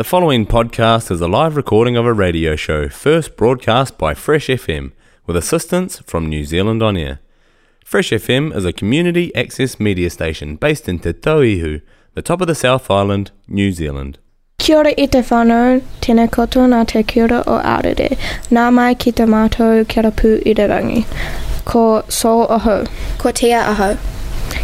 The 0.00 0.04
following 0.04 0.46
podcast 0.46 1.10
is 1.10 1.20
a 1.20 1.28
live 1.28 1.56
recording 1.56 1.94
of 1.94 2.06
a 2.06 2.14
radio 2.14 2.56
show 2.56 2.88
first 2.88 3.36
broadcast 3.36 3.98
by 3.98 4.14
Fresh 4.14 4.46
FM 4.46 4.92
with 5.26 5.36
assistance 5.36 5.98
from 5.98 6.26
New 6.26 6.42
Zealand 6.46 6.82
On 6.82 6.96
Air. 6.96 7.20
Fresh 7.84 8.08
FM 8.08 8.56
is 8.56 8.64
a 8.64 8.72
community 8.72 9.30
access 9.34 9.78
media 9.78 10.08
station 10.08 10.56
based 10.56 10.88
in 10.88 11.00
Te 11.00 11.12
Tauihu, 11.12 11.82
the 12.14 12.22
top 12.22 12.40
of 12.40 12.46
the 12.46 12.54
South 12.54 12.90
Island, 12.90 13.32
New 13.46 13.72
Zealand. 13.72 14.18
Kia 14.56 14.78
ora 14.78 14.94
i 14.96 15.04
te 15.04 15.20
whanau, 15.20 15.82
tēnā 16.00 16.30
koto 16.32 16.64
nā 16.64 16.86
te 16.86 17.02
kia 17.02 17.24
ora 17.24 17.42
o 17.46 17.60
Aorere. 17.60 18.16
Nā 18.48 18.72
mai 18.72 18.94
ki 18.94 19.12
te 19.12 19.28
mātou 19.28 19.86
kia 19.86 20.06
ora 20.06 20.14
i 20.46 20.54
te 20.54 20.68
rangi. 20.72 21.04
Ko 21.66 22.04
Sol 22.08 22.46
Aho. 22.48 22.86
Ko 23.18 23.32
Tia 23.32 23.60
Aho. 23.74 23.98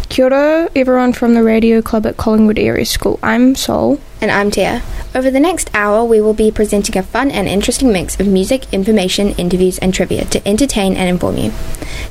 Kia 0.09 0.25
ora 0.25 0.67
everyone 0.75 1.13
from 1.13 1.35
the 1.35 1.43
radio 1.43 1.83
club 1.83 2.07
at 2.07 2.17
Collingwood 2.17 2.57
Area 2.57 2.85
School. 2.85 3.19
I'm 3.21 3.53
Sol. 3.53 3.99
And 4.19 4.31
I'm 4.31 4.49
Tia. 4.49 4.81
Over 5.13 5.29
the 5.29 5.39
next 5.39 5.69
hour, 5.75 6.03
we 6.03 6.21
will 6.21 6.33
be 6.33 6.49
presenting 6.49 6.97
a 6.97 7.03
fun 7.03 7.29
and 7.29 7.47
interesting 7.47 7.91
mix 7.91 8.19
of 8.19 8.27
music, 8.27 8.65
information, 8.73 9.29
interviews, 9.33 9.77
and 9.77 9.93
trivia 9.93 10.25
to 10.25 10.47
entertain 10.47 10.95
and 10.95 11.07
inform 11.07 11.37
you. 11.37 11.53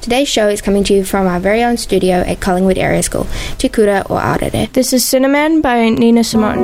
Today's 0.01 0.29
show 0.29 0.49
is 0.49 0.63
coming 0.63 0.85
to 0.85 0.95
you 0.95 1.05
from 1.05 1.27
our 1.27 1.41
very 1.41 1.65
own 1.65 1.77
studio 1.77 2.19
at 2.19 2.41
Collingwood 2.41 2.79
Area 2.79 3.03
School, 3.03 3.27
Te 3.59 3.69
or 3.69 4.05
o 4.09 4.17
Aorere. 4.17 4.73
This 4.73 4.93
is 4.93 5.03
Sinnerman 5.05 5.63
by 5.63 5.89
Nina 5.89 6.23
Simone. 6.23 6.59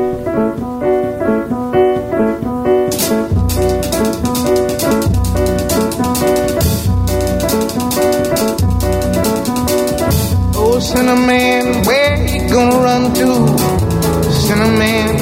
Oh, 10.54 10.78
Sinnerman, 10.78 11.84
where 11.84 12.16
you 12.28 12.48
gonna 12.48 12.76
run 12.76 13.12
to? 13.14 13.92
Sinnerman, 14.32 15.21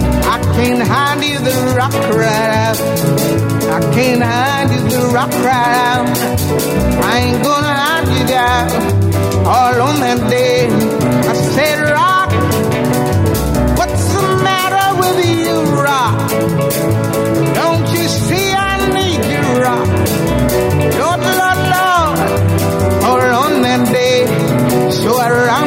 I 0.31 0.39
can't 0.55 0.81
hide 0.81 1.23
you, 1.25 1.39
the 1.39 1.73
rock 1.75 1.91
cried 1.91 2.51
out. 2.65 2.79
I 3.77 3.79
can't 3.93 4.23
hide 4.23 4.71
you, 4.73 4.81
the 4.89 5.11
rock 5.13 5.29
cried 5.29 5.75
out. 5.91 6.07
I 7.03 7.19
ain't 7.19 7.43
gonna 7.43 7.75
hide 7.83 8.07
you 8.17 8.25
down. 8.27 8.69
All 9.45 9.81
on 9.89 9.99
that 9.99 10.29
day, 10.29 10.67
I 11.31 11.33
said, 11.55 11.77
Rock, 11.99 12.31
what's 13.77 14.05
the 14.13 14.23
matter 14.47 14.87
with 15.01 15.19
you, 15.35 15.55
Rock? 15.89 16.15
Don't 17.59 17.87
you 17.95 18.05
see 18.07 18.47
I 18.53 18.75
need 18.99 19.21
you, 19.33 19.43
Rock? 19.65 19.89
Lord, 21.01 21.21
Lord, 21.39 21.59
Lord, 21.75 22.17
all 23.03 23.31
on 23.43 23.53
that 23.67 23.83
day. 23.91 24.19
So 24.91 25.09
I 25.17 25.29
ran 25.29 25.60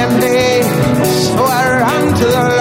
them 0.00 0.20
days. 0.20 0.66
So 1.28 1.44
I 1.44 1.62
ran 1.80 2.06
to 2.14 2.24
the 2.24 2.59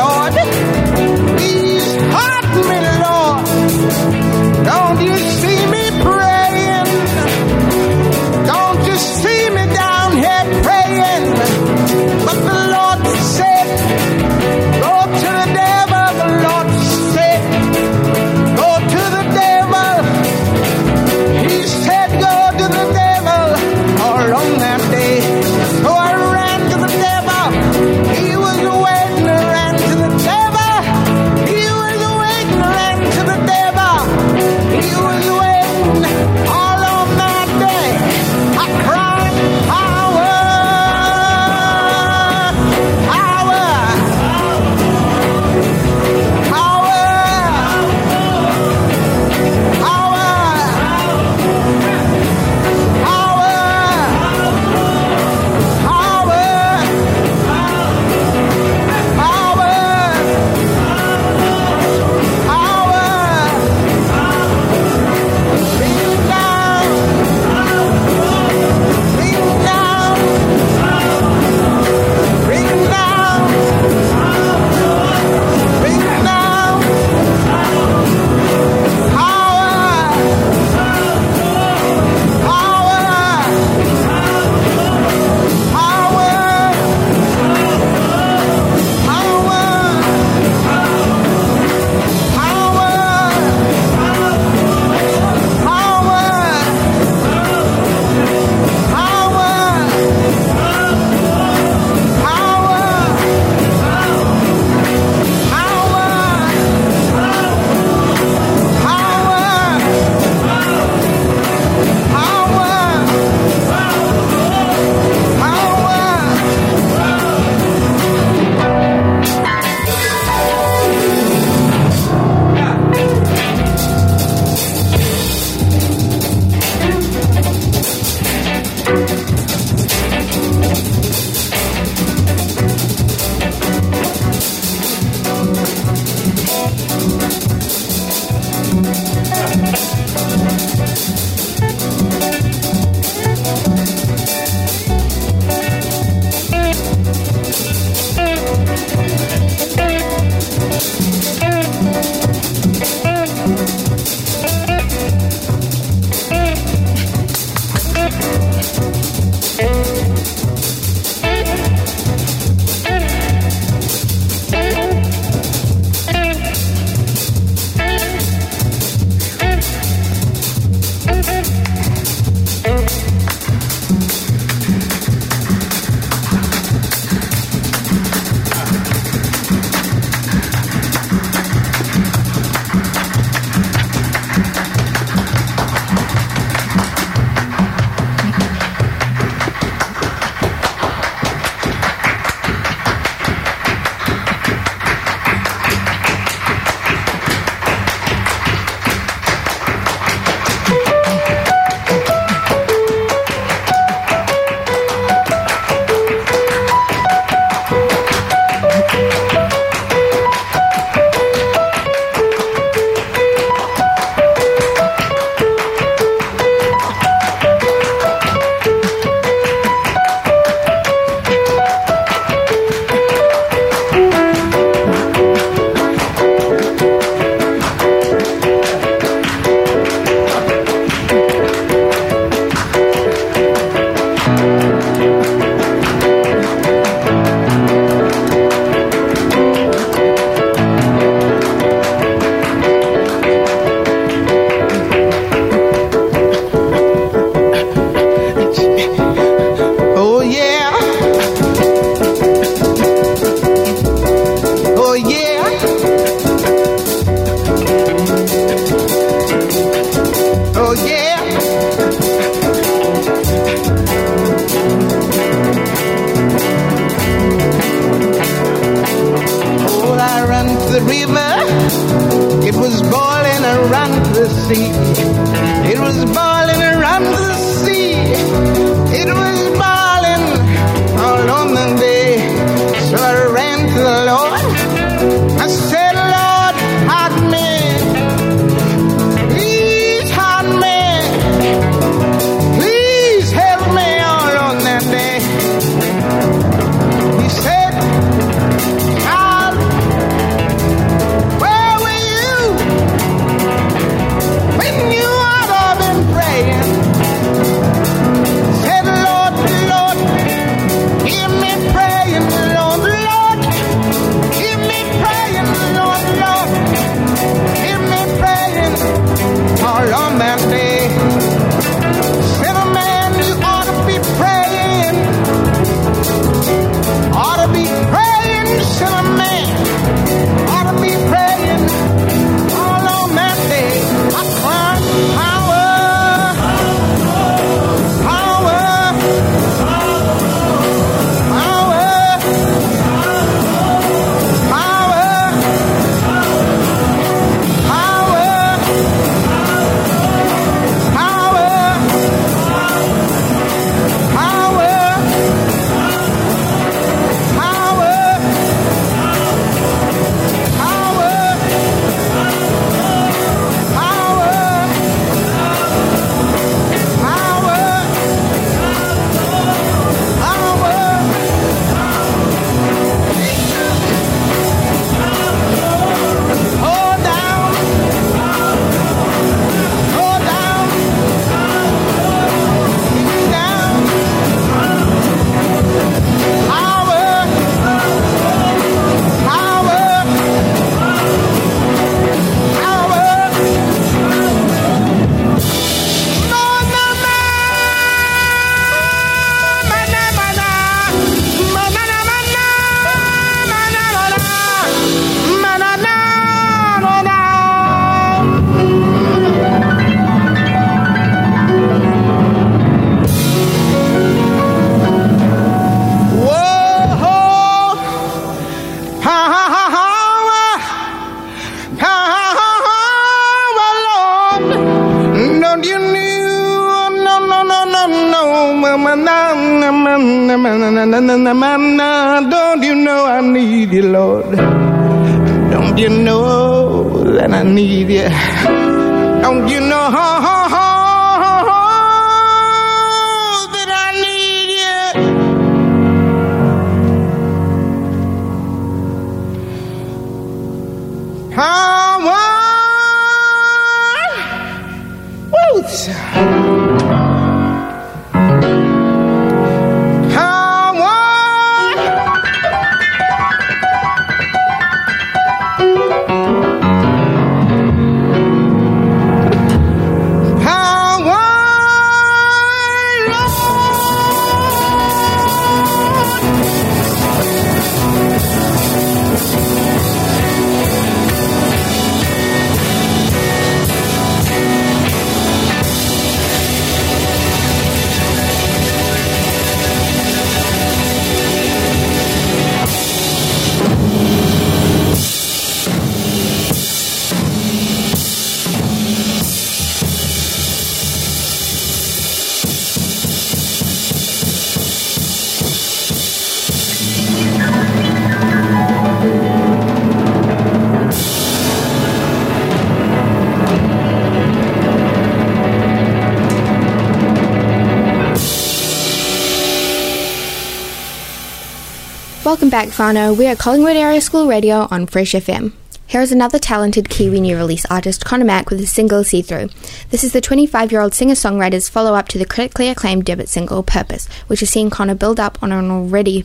Welcome 522.29 522.51
back, 522.51 522.67
whanau. 522.67 523.17
We 523.17 523.25
are 523.25 523.35
Collingwood 523.35 523.75
Area 523.75 523.99
School 523.99 524.27
Radio 524.27 524.67
on 524.69 524.85
Fresh 524.85 525.13
FM. 525.13 525.51
Here 525.87 525.99
is 525.99 526.11
another 526.11 526.37
talented 526.37 526.87
Kiwi 526.87 527.21
new 527.21 527.35
release 527.35 527.65
artist, 527.71 528.05
Connor 528.05 528.23
Mack, 528.23 528.51
with 528.51 528.59
his 528.59 528.71
single 528.71 529.03
See 529.03 529.23
Through. 529.23 529.49
This 529.89 530.03
is 530.03 530.13
the 530.13 530.21
25 530.21 530.71
year 530.71 530.79
old 530.79 530.93
singer 530.93 531.15
songwriter's 531.15 531.69
follow 531.69 531.95
up 531.95 532.07
to 532.09 532.19
the 532.19 532.27
critically 532.27 532.69
acclaimed 532.69 533.05
debut 533.05 533.25
single 533.25 533.63
Purpose, 533.63 534.07
which 534.27 534.41
has 534.41 534.51
seen 534.51 534.69
Connor 534.69 534.93
build 534.93 535.19
up 535.19 535.41
on 535.41 535.51
an 535.51 535.71
already 535.71 536.23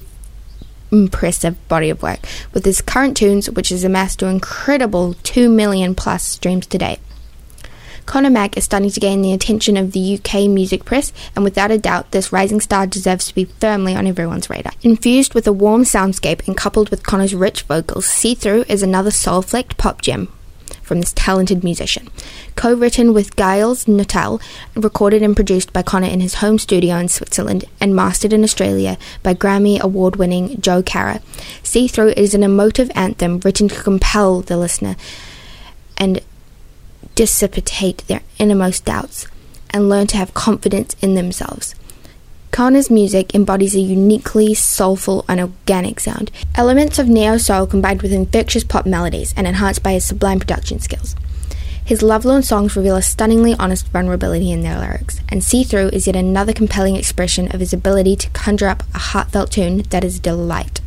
impressive 0.92 1.56
body 1.68 1.88
of 1.88 2.02
work, 2.02 2.20
with 2.52 2.66
his 2.66 2.82
current 2.82 3.16
tunes, 3.16 3.48
which 3.48 3.70
has 3.70 3.82
amassed 3.82 4.18
to 4.18 4.26
incredible 4.26 5.14
2 5.22 5.48
million 5.48 5.94
plus 5.94 6.22
streams 6.22 6.66
to 6.66 6.76
date. 6.76 7.00
Conor 8.06 8.30
Mack 8.30 8.56
is 8.56 8.64
starting 8.64 8.90
to 8.90 9.00
gain 9.00 9.22
the 9.22 9.32
attention 9.32 9.76
of 9.76 9.92
the 9.92 10.14
UK 10.18 10.48
music 10.48 10.84
press, 10.84 11.12
and 11.34 11.44
without 11.44 11.70
a 11.70 11.78
doubt, 11.78 12.10
this 12.10 12.32
rising 12.32 12.60
star 12.60 12.86
deserves 12.86 13.26
to 13.26 13.34
be 13.34 13.46
firmly 13.46 13.94
on 13.94 14.06
everyone's 14.06 14.50
radar. 14.50 14.72
Infused 14.82 15.34
with 15.34 15.46
a 15.46 15.52
warm 15.52 15.82
soundscape 15.82 16.46
and 16.46 16.56
coupled 16.56 16.90
with 16.90 17.02
Conor's 17.02 17.34
rich 17.34 17.62
vocals, 17.62 18.06
See 18.06 18.34
Through 18.34 18.64
is 18.68 18.82
another 18.82 19.10
soul 19.10 19.42
flecked 19.42 19.76
pop 19.76 20.02
gem 20.02 20.28
from 20.82 21.00
this 21.00 21.14
talented 21.14 21.64
musician. 21.64 22.08
Co 22.56 22.74
written 22.74 23.14
with 23.14 23.34
Giles 23.36 23.88
Nuttall, 23.88 24.40
recorded 24.74 25.22
and 25.22 25.34
produced 25.34 25.72
by 25.72 25.82
Connor 25.82 26.08
in 26.08 26.20
his 26.20 26.34
home 26.34 26.58
studio 26.58 26.96
in 26.96 27.08
Switzerland, 27.08 27.64
and 27.80 27.96
mastered 27.96 28.32
in 28.32 28.44
Australia 28.44 28.98
by 29.22 29.34
Grammy 29.34 29.80
award 29.80 30.16
winning 30.16 30.60
Joe 30.60 30.82
Carra, 30.82 31.20
See 31.62 31.88
Through 31.88 32.10
is 32.10 32.34
an 32.34 32.42
emotive 32.42 32.90
anthem 32.94 33.40
written 33.40 33.68
to 33.68 33.82
compel 33.82 34.42
the 34.42 34.58
listener 34.58 34.96
and 35.96 36.20
dissipate 37.14 38.06
their 38.06 38.22
innermost 38.38 38.84
doubts 38.84 39.26
and 39.70 39.88
learn 39.88 40.06
to 40.08 40.16
have 40.16 40.34
confidence 40.34 40.96
in 41.00 41.14
themselves. 41.14 41.74
Connor's 42.50 42.88
music 42.88 43.34
embodies 43.34 43.74
a 43.74 43.80
uniquely 43.80 44.54
soulful 44.54 45.24
and 45.28 45.40
organic 45.40 45.98
sound, 45.98 46.30
elements 46.54 47.00
of 47.00 47.08
neo 47.08 47.36
soul 47.36 47.66
combined 47.66 48.00
with 48.00 48.12
infectious 48.12 48.62
pop 48.62 48.86
melodies 48.86 49.34
and 49.36 49.48
enhanced 49.48 49.82
by 49.82 49.92
his 49.92 50.04
sublime 50.04 50.38
production 50.38 50.78
skills. 50.78 51.16
His 51.84 52.00
Lovelorn 52.00 52.44
songs 52.44 52.76
reveal 52.76 52.96
a 52.96 53.02
stunningly 53.02 53.54
honest 53.58 53.88
vulnerability 53.88 54.52
in 54.52 54.62
their 54.62 54.78
lyrics, 54.78 55.20
and 55.28 55.42
See 55.42 55.64
Through 55.64 55.88
is 55.88 56.06
yet 56.06 56.16
another 56.16 56.52
compelling 56.52 56.96
expression 56.96 57.52
of 57.52 57.60
his 57.60 57.72
ability 57.72 58.16
to 58.16 58.30
conjure 58.30 58.68
up 58.68 58.84
a 58.94 58.98
heartfelt 58.98 59.50
tune 59.50 59.78
that 59.90 60.04
is 60.04 60.18
a 60.18 60.22
delight. 60.22 60.80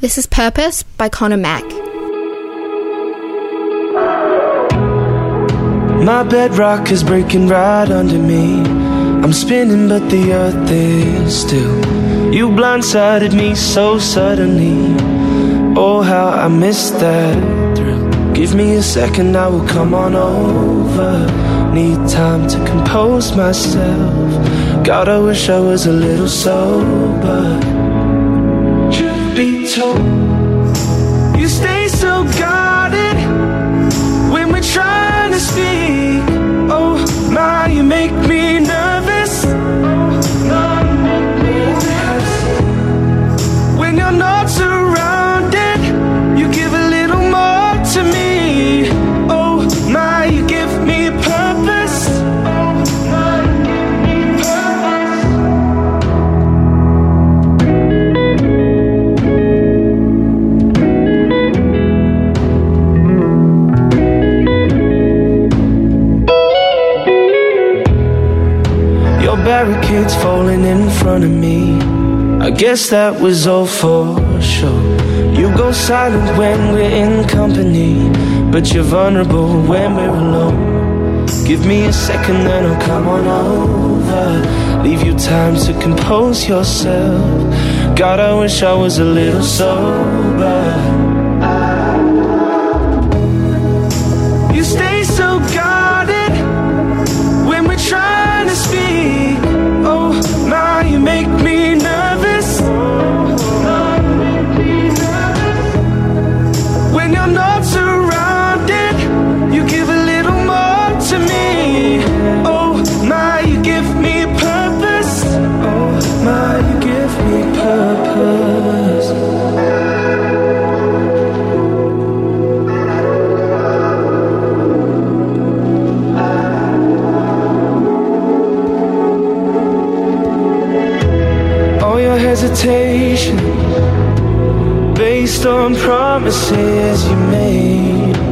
This 0.00 0.18
is 0.18 0.26
Purpose 0.26 0.82
by 0.82 1.08
Connor 1.08 1.36
Mack. 1.36 1.91
My 6.02 6.24
bedrock 6.24 6.90
is 6.90 7.04
breaking 7.04 7.46
right 7.46 7.88
under 7.88 8.18
me. 8.18 8.60
I'm 9.22 9.32
spinning, 9.32 9.88
but 9.88 10.10
the 10.10 10.32
earth 10.32 10.68
is 10.68 11.42
still. 11.42 12.34
You 12.34 12.48
blindsided 12.48 13.32
me 13.32 13.54
so 13.54 14.00
suddenly. 14.00 14.96
Oh, 15.76 16.02
how 16.02 16.30
I 16.30 16.48
missed 16.48 16.98
that 16.98 17.76
thrill. 17.76 18.10
Give 18.32 18.52
me 18.52 18.74
a 18.74 18.82
second, 18.82 19.36
I 19.36 19.46
will 19.46 19.68
come 19.68 19.94
on 19.94 20.16
over. 20.16 21.72
Need 21.72 22.08
time 22.08 22.48
to 22.48 22.56
compose 22.66 23.36
myself. 23.36 24.84
God, 24.84 25.08
I 25.08 25.20
wish 25.20 25.48
I 25.48 25.60
was 25.60 25.86
a 25.86 25.92
little 25.92 26.26
sober. 26.26 27.60
Truth 28.90 29.36
be 29.36 29.72
told, 29.72 29.98
you 31.38 31.46
stay 31.46 31.86
so 31.86 32.24
guarded 32.40 33.16
when 34.32 34.50
we're 34.50 34.60
trying 34.62 35.30
to 35.30 35.38
speak. 35.38 35.81
My, 37.32 37.68
you 37.68 37.82
make 37.82 38.12
me 38.28 38.60
nervous. 38.60 38.91
Guess 72.56 72.90
that 72.90 73.20
was 73.20 73.46
all 73.46 73.66
for 73.66 74.40
sure. 74.40 74.82
You 75.32 75.54
go 75.56 75.72
silent 75.72 76.38
when 76.38 76.72
we're 76.72 76.90
in 77.04 77.28
company, 77.28 77.94
but 78.50 78.72
you're 78.72 78.84
vulnerable 78.84 79.48
when 79.62 79.96
we're 79.96 80.08
alone. 80.08 81.26
Give 81.44 81.64
me 81.66 81.84
a 81.86 81.92
second, 81.92 82.44
then 82.44 82.66
I'll 82.66 82.80
come 82.82 83.08
on 83.08 83.26
over. 83.26 84.82
Leave 84.82 85.02
you 85.02 85.16
time 85.18 85.56
to 85.56 85.72
compose 85.80 86.48
yourself. 86.48 87.96
God, 87.96 88.20
I 88.20 88.38
wish 88.38 88.62
I 88.62 88.74
was 88.74 88.98
a 88.98 89.04
little 89.04 89.42
sober. 89.42 90.91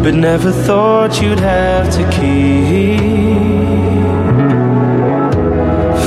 But 0.02 0.14
never 0.14 0.50
thought 0.50 1.20
you'd 1.20 1.38
have 1.38 1.86
to 1.96 2.02
keep. 2.10 3.00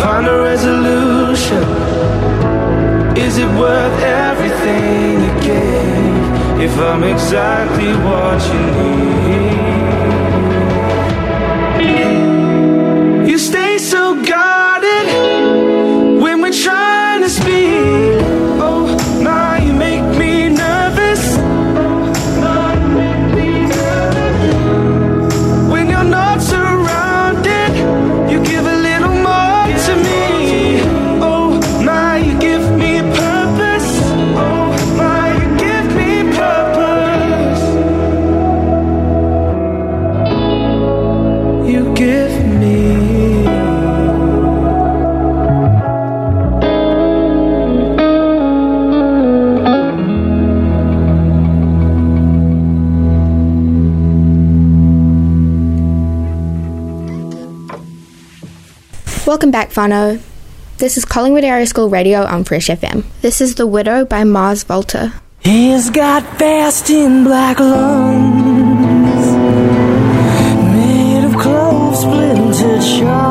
Find 0.01 0.27
a 0.27 0.37
resolution. 0.49 1.63
Is 3.17 3.37
it 3.37 3.49
worth 3.59 3.99
everything 4.01 5.21
you 5.25 5.33
gave 5.41 5.93
if 6.63 6.77
i'm 6.79 7.03
exactly 7.03 7.91
what 8.05 8.39
you 8.53 8.63
need 8.71 9.82
Welcome 59.33 59.49
back, 59.49 59.71
whanau. 59.71 60.21
This 60.77 60.95
is 60.95 61.05
Collingwood 61.05 61.43
Area 61.43 61.65
School 61.65 61.89
Radio 61.89 62.23
on 62.23 62.43
Fresh 62.43 62.67
FM. 62.67 63.03
This 63.21 63.41
is 63.41 63.55
The 63.55 63.65
Widow 63.65 64.05
by 64.05 64.23
Mars 64.23 64.61
Volta. 64.63 65.11
He's 65.39 65.89
got 65.89 66.21
fast 66.37 66.91
in 66.91 67.23
black 67.23 67.59
lungs 67.59 69.25
Made 70.75 71.25
of 71.25 71.35
clove 71.41 71.95
splintered 71.95 72.83
shards 72.83 73.22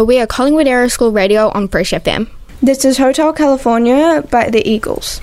We 0.00 0.18
are 0.20 0.26
Collingwood 0.26 0.66
Area 0.66 0.88
School 0.88 1.12
Radio 1.12 1.50
on 1.50 1.68
Fresh 1.68 1.92
FM. 1.92 2.28
This 2.62 2.84
is 2.84 2.96
Hotel 2.96 3.32
California 3.34 4.24
by 4.30 4.48
the 4.48 4.66
Eagles. 4.66 5.20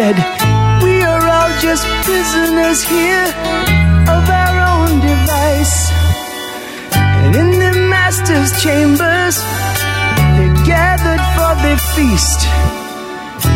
said, 0.00 0.16
We 0.82 1.02
are 1.02 1.24
all 1.34 1.52
just 1.60 1.84
prisoners 2.06 2.80
here 2.94 3.28
of 4.16 4.24
our 4.42 4.56
own 4.72 4.92
device. 5.12 5.76
And 7.22 7.36
in 7.42 7.50
the 7.64 7.74
master's 7.94 8.50
chambers, 8.64 9.36
they're 10.36 10.58
gathered 10.64 11.24
for 11.36 11.52
the 11.64 11.74
feast. 11.92 12.40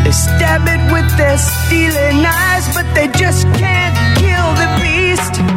They 0.04 0.14
stab 0.26 0.68
it 0.74 0.82
with 0.92 1.08
their 1.16 1.38
stealing 1.38 2.20
eyes, 2.26 2.66
but 2.76 2.86
they 2.94 3.08
just 3.24 3.44
can't 3.62 3.96
kill 4.20 4.48
the 4.60 4.68
beast. 4.84 5.53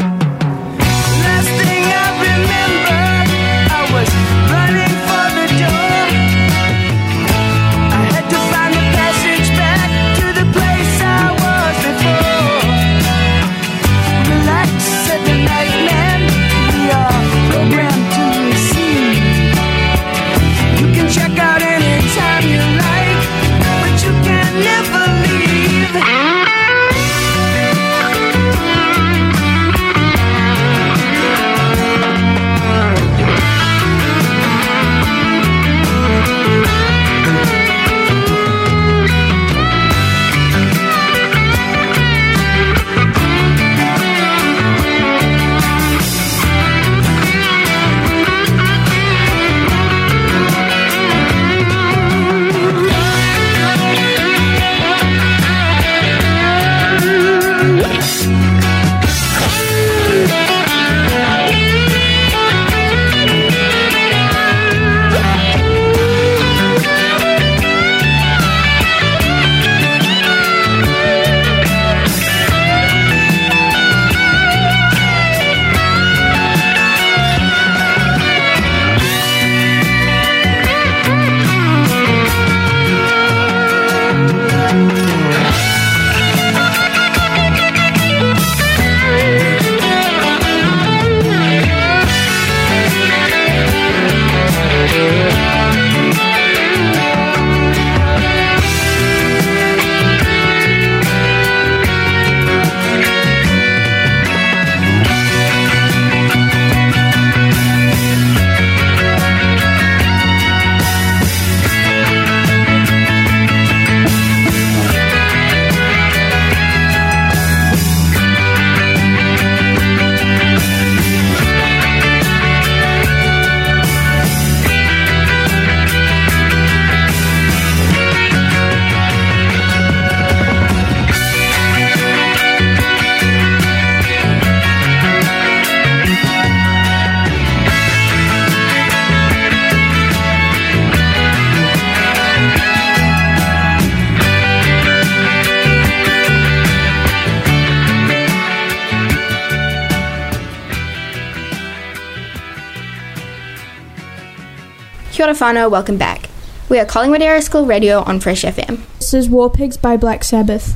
Kia 155.17 155.25
ora 155.25 155.33
whanau, 155.33 155.67
welcome 155.71 155.97
back. 155.97 156.29
We 156.69 156.77
are 156.77 156.85
Collingwood 156.85 157.23
Area 157.23 157.41
School 157.41 157.65
Radio 157.65 158.03
on 158.03 158.19
Fresh 158.19 158.43
FM. 158.43 158.81
This 158.99 159.15
is 159.15 159.27
War 159.27 159.49
Pigs 159.49 159.75
by 159.75 159.97
Black 159.97 160.23
Sabbath. 160.23 160.75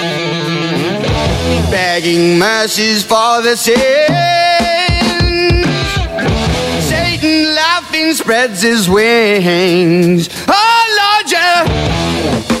begging 1.71 2.37
mercies 2.37 3.01
for 3.01 3.41
the 3.41 3.55
sins. 3.55 3.79
Satan 6.85 7.55
laughing 7.55 8.13
spreads 8.13 8.61
his 8.61 8.89
wings. 8.89 10.29
Oh 10.47 10.85
Lord, 10.99 11.31
yeah. 11.31 12.60